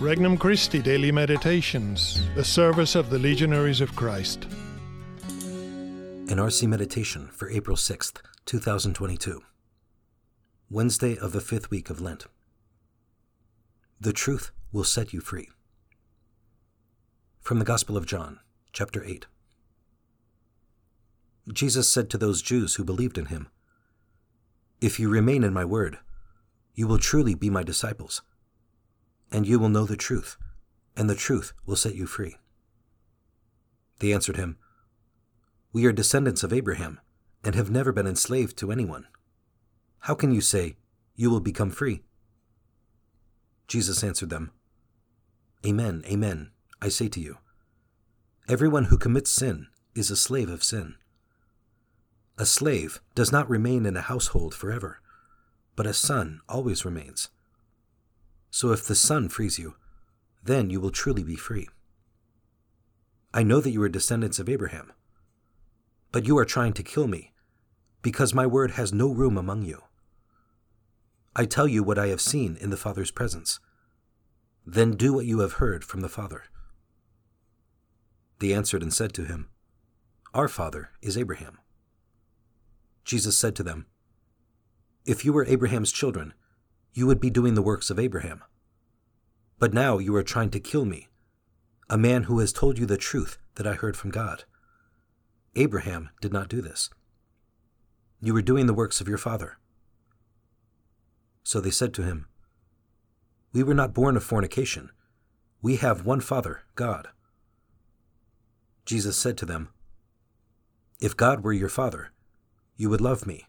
[0.00, 4.44] Regnum Christi Daily Meditations, the service of the Legionaries of Christ.
[5.28, 9.42] An RC Meditation for April 6th, 2022.
[10.70, 12.26] Wednesday of the fifth week of Lent.
[14.00, 15.48] The truth will set you free.
[17.40, 18.38] From the Gospel of John,
[18.72, 19.26] chapter 8.
[21.52, 23.48] Jesus said to those Jews who believed in him,
[24.80, 25.98] If you remain in my word,
[26.76, 28.22] you will truly be my disciples
[29.30, 30.36] and you will know the truth,
[30.96, 32.36] and the truth will set you free.
[33.98, 34.58] They answered him,
[35.72, 37.00] We are descendants of Abraham,
[37.44, 39.06] and have never been enslaved to anyone.
[40.00, 40.76] How can you say,
[41.14, 42.02] You will become free?
[43.66, 44.52] Jesus answered them,
[45.66, 46.50] Amen, amen,
[46.80, 47.38] I say to you.
[48.48, 50.94] Everyone who commits sin is a slave of sin.
[52.38, 55.00] A slave does not remain in a household forever,
[55.74, 57.30] but a son always remains.
[58.50, 59.74] So if the Son frees you,
[60.42, 61.68] then you will truly be free.
[63.32, 64.92] I know that you are descendants of Abraham,
[66.12, 67.32] but you are trying to kill me,
[68.02, 69.82] because my word has no room among you.
[71.36, 73.60] I tell you what I have seen in the Father's presence.
[74.66, 76.44] Then do what you have heard from the Father.
[78.38, 79.48] They answered and said to him,
[80.32, 81.58] Our father is Abraham.
[83.04, 83.86] Jesus said to them,
[85.04, 86.34] If you were Abraham's children,
[86.98, 88.42] you would be doing the works of Abraham.
[89.60, 91.06] But now you are trying to kill me,
[91.88, 94.42] a man who has told you the truth that I heard from God.
[95.54, 96.90] Abraham did not do this.
[98.20, 99.58] You are doing the works of your father.
[101.44, 102.26] So they said to him,
[103.52, 104.90] We were not born of fornication.
[105.62, 107.06] We have one Father, God.
[108.84, 109.68] Jesus said to them,
[111.00, 112.10] If God were your Father,
[112.76, 113.46] you would love me,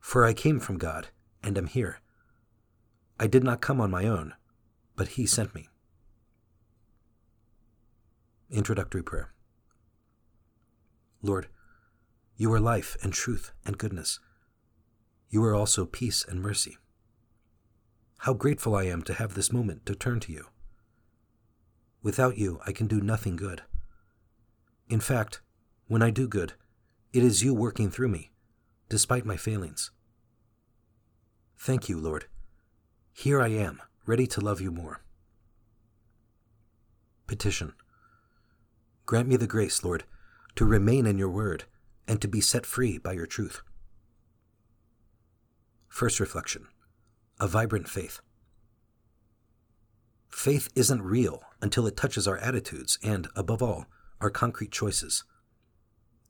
[0.00, 1.08] for I came from God
[1.44, 2.00] and am here.
[3.18, 4.34] I did not come on my own,
[4.94, 5.68] but He sent me.
[8.50, 9.32] Introductory Prayer
[11.22, 11.48] Lord,
[12.36, 14.20] you are life and truth and goodness.
[15.30, 16.76] You are also peace and mercy.
[18.18, 20.46] How grateful I am to have this moment to turn to you.
[22.02, 23.62] Without you, I can do nothing good.
[24.88, 25.40] In fact,
[25.88, 26.52] when I do good,
[27.12, 28.30] it is you working through me,
[28.88, 29.90] despite my failings.
[31.58, 32.26] Thank you, Lord
[33.16, 35.00] here I am, ready to love you more.
[37.26, 37.72] Petition
[39.06, 40.04] Grant me the grace, Lord,
[40.54, 41.64] to remain in your word
[42.06, 43.62] and to be set free by your truth.
[45.88, 46.66] First reflection
[47.40, 48.20] A vibrant faith.
[50.28, 53.86] Faith isn't real until it touches our attitudes and, above all,
[54.20, 55.24] our concrete choices.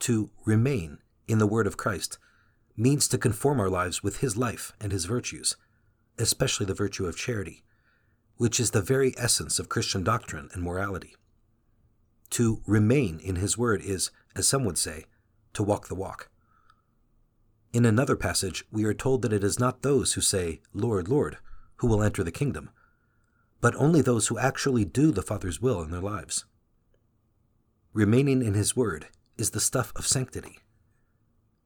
[0.00, 2.18] To remain in the Word of Christ
[2.76, 5.56] means to conform our lives with His life and His virtues
[6.18, 7.62] especially the virtue of charity,
[8.36, 11.14] which is the very essence of Christian doctrine and morality.
[12.30, 15.04] To remain in His Word is, as some would say,
[15.52, 16.28] to walk the walk.
[17.72, 21.38] In another passage, we are told that it is not those who say, Lord, Lord,
[21.76, 22.70] who will enter the kingdom,
[23.60, 26.44] but only those who actually do the Father's will in their lives.
[27.92, 29.08] Remaining in His Word
[29.38, 30.58] is the stuff of sanctity.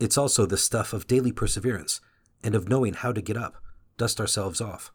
[0.00, 2.00] It's also the stuff of daily perseverance
[2.42, 3.56] and of knowing how to get up
[3.98, 4.90] dust ourselves off,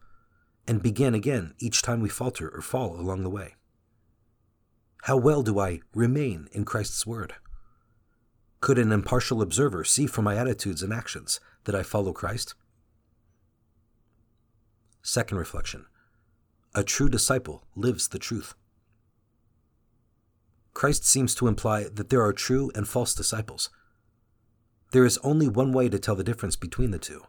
[0.66, 3.54] and begin again each time we falter or fall along the way.
[5.02, 7.34] How well do I remain in Christ's Word?
[8.60, 12.54] Could an impartial observer see from my attitudes and actions that I follow Christ?
[15.02, 15.84] Second reflection
[16.74, 18.54] A true disciple lives the truth.
[20.72, 23.68] Christ seems to imply that there are true and false disciples.
[24.92, 27.26] There is only one way to tell the difference between the two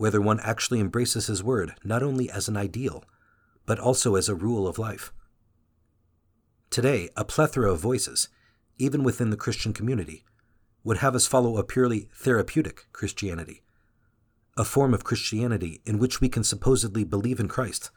[0.00, 3.04] whether one actually embraces his word not only as an ideal,
[3.66, 5.12] but also as a rule of life.
[6.70, 8.30] Today, a plethora of voices,
[8.78, 10.24] even within the Christian community,
[10.82, 13.60] would have us follow a purely therapeutic Christianity,
[14.56, 17.90] a form of Christianity in which we can supposedly believe in Christ,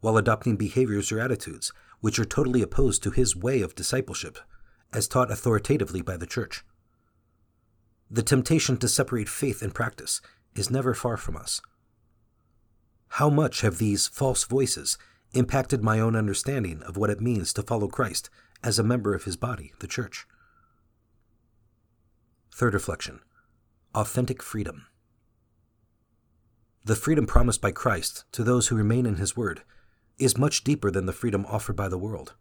[0.00, 4.38] while adopting behaviors or attitudes which are totally opposed to his way of discipleship,
[4.92, 6.62] as taught authoritatively by the Church.
[8.10, 10.20] The temptation to separate faith and practice
[10.54, 11.60] is never far from us.
[13.12, 14.98] How much have these false voices
[15.32, 18.30] impacted my own understanding of what it means to follow Christ
[18.62, 20.26] as a member of his body, the Church?
[22.52, 23.20] Third reflection
[23.94, 24.86] Authentic freedom.
[26.84, 29.62] The freedom promised by Christ to those who remain in his word
[30.18, 32.34] is much deeper than the freedom offered by the world.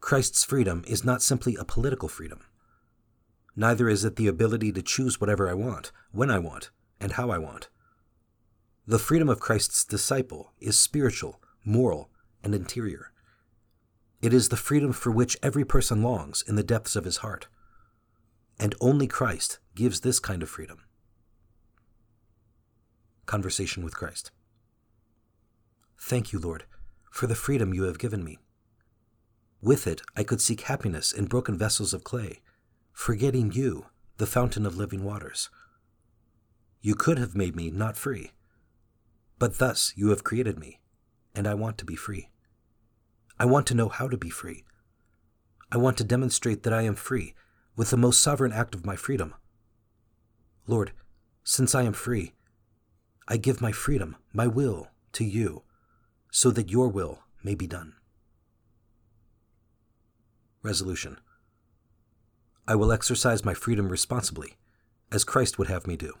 [0.00, 2.40] Christ's freedom is not simply a political freedom.
[3.56, 6.70] Neither is it the ability to choose whatever I want, when I want,
[7.00, 7.68] and how I want.
[8.86, 12.10] The freedom of Christ's disciple is spiritual, moral,
[12.42, 13.12] and interior.
[14.22, 17.48] It is the freedom for which every person longs in the depths of his heart.
[18.58, 20.84] And only Christ gives this kind of freedom.
[23.24, 24.30] Conversation with Christ.
[25.98, 26.64] Thank you, Lord,
[27.10, 28.38] for the freedom you have given me.
[29.62, 32.40] With it, I could seek happiness in broken vessels of clay,
[32.92, 33.86] forgetting you,
[34.16, 35.48] the fountain of living waters.
[36.82, 38.32] You could have made me not free,
[39.38, 40.80] but thus you have created me,
[41.34, 42.30] and I want to be free.
[43.38, 44.64] I want to know how to be free.
[45.70, 47.34] I want to demonstrate that I am free
[47.76, 49.34] with the most sovereign act of my freedom.
[50.66, 50.92] Lord,
[51.44, 52.32] since I am free,
[53.28, 55.62] I give my freedom, my will, to you,
[56.30, 57.94] so that your will may be done.
[60.62, 61.18] Resolution
[62.66, 64.56] I will exercise my freedom responsibly,
[65.10, 66.14] as Christ would have me do.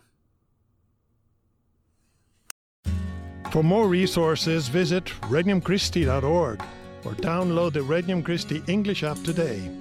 [3.50, 6.62] For more resources, visit regnumchristi.org
[7.04, 9.79] or download the Regnum Christi English app today.